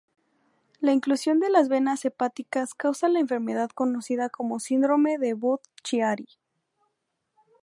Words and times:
La 0.79 0.95
oclusión 0.95 1.39
de 1.39 1.51
las 1.51 1.69
venas 1.69 2.03
hepáticas 2.05 2.73
causa 2.73 3.07
la 3.07 3.19
enfermedad 3.19 3.69
conocida 3.69 4.29
como 4.31 4.59
síndrome 4.59 5.19
de 5.19 5.35
Budd-Chiari. 5.35 6.27